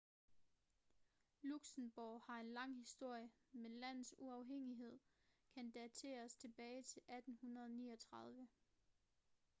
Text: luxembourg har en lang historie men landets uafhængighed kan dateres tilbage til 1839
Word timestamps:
luxembourg 1.43 2.21
har 2.21 2.39
en 2.39 2.53
lang 2.53 2.75
historie 2.79 3.29
men 3.51 3.79
landets 3.79 4.13
uafhængighed 4.17 4.99
kan 5.53 5.71
dateres 5.71 6.33
tilbage 6.35 6.83
til 6.83 7.01
1839 7.17 8.47